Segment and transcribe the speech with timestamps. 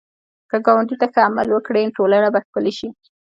[0.49, 2.89] که ګاونډي ته ښه عمل وکړې، ټولنه به ښکلې شي